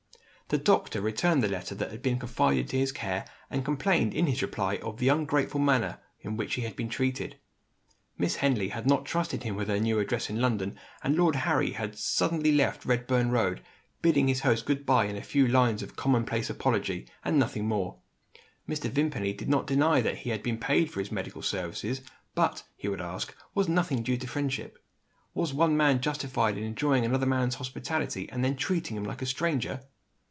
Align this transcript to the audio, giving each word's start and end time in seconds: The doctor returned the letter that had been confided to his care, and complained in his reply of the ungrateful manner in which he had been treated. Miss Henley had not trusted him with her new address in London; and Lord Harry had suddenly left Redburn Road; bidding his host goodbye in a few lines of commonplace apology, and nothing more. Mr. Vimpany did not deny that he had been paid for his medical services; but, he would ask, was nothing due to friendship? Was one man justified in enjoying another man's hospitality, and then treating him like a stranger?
The 0.47 0.57
doctor 0.57 0.99
returned 0.99 1.41
the 1.41 1.47
letter 1.47 1.73
that 1.75 1.91
had 1.91 2.01
been 2.01 2.19
confided 2.19 2.67
to 2.67 2.77
his 2.77 2.91
care, 2.91 3.23
and 3.49 3.63
complained 3.63 4.13
in 4.13 4.27
his 4.27 4.41
reply 4.41 4.75
of 4.83 4.97
the 4.97 5.07
ungrateful 5.07 5.61
manner 5.61 6.01
in 6.19 6.35
which 6.35 6.55
he 6.55 6.63
had 6.63 6.75
been 6.75 6.89
treated. 6.89 7.37
Miss 8.17 8.35
Henley 8.35 8.67
had 8.67 8.85
not 8.85 9.05
trusted 9.05 9.43
him 9.43 9.55
with 9.55 9.69
her 9.69 9.79
new 9.79 9.97
address 9.97 10.29
in 10.29 10.41
London; 10.41 10.77
and 11.05 11.15
Lord 11.15 11.37
Harry 11.37 11.71
had 11.71 11.97
suddenly 11.97 12.51
left 12.51 12.83
Redburn 12.83 13.31
Road; 13.31 13.61
bidding 14.01 14.27
his 14.27 14.41
host 14.41 14.65
goodbye 14.65 15.05
in 15.05 15.15
a 15.15 15.21
few 15.21 15.47
lines 15.47 15.81
of 15.81 15.95
commonplace 15.95 16.49
apology, 16.49 17.07
and 17.23 17.39
nothing 17.39 17.65
more. 17.65 17.99
Mr. 18.67 18.89
Vimpany 18.89 19.31
did 19.31 19.47
not 19.47 19.67
deny 19.67 20.01
that 20.01 20.17
he 20.17 20.31
had 20.31 20.43
been 20.43 20.57
paid 20.57 20.91
for 20.91 20.99
his 20.99 21.13
medical 21.13 21.41
services; 21.41 22.01
but, 22.35 22.63
he 22.75 22.89
would 22.89 22.99
ask, 22.99 23.33
was 23.55 23.69
nothing 23.69 24.03
due 24.03 24.17
to 24.17 24.27
friendship? 24.27 24.83
Was 25.33 25.53
one 25.53 25.77
man 25.77 26.01
justified 26.01 26.57
in 26.57 26.65
enjoying 26.65 27.05
another 27.05 27.25
man's 27.25 27.55
hospitality, 27.55 28.27
and 28.29 28.43
then 28.43 28.57
treating 28.57 28.97
him 28.97 29.05
like 29.05 29.21
a 29.21 29.25
stranger? 29.25 29.85